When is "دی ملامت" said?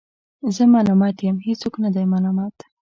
1.95-2.55